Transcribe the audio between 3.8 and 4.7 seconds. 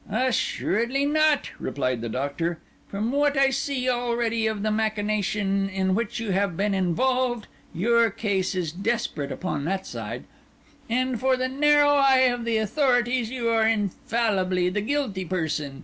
already of